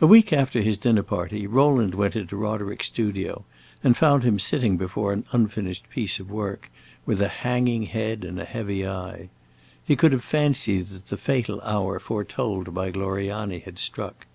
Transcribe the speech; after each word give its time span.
A 0.00 0.06
week 0.06 0.32
after 0.32 0.60
his 0.60 0.78
dinner 0.78 1.02
party, 1.02 1.44
Rowland 1.44 1.96
went 1.96 2.14
into 2.14 2.36
Roderick's 2.36 2.86
studio 2.86 3.44
and 3.82 3.96
found 3.96 4.22
him 4.22 4.38
sitting 4.38 4.76
before 4.76 5.12
an 5.12 5.24
unfinished 5.32 5.88
piece 5.90 6.20
of 6.20 6.30
work, 6.30 6.70
with 7.04 7.20
a 7.20 7.26
hanging 7.26 7.86
head 7.86 8.22
and 8.22 8.38
a 8.38 8.44
heavy 8.44 8.86
eye. 8.86 9.28
He 9.84 9.96
could 9.96 10.12
have 10.12 10.22
fancied 10.22 10.86
that 10.90 11.08
the 11.08 11.16
fatal 11.16 11.60
hour 11.62 11.98
foretold 11.98 12.72
by 12.72 12.92
Gloriani 12.92 13.58
had 13.58 13.80
struck. 13.80 14.26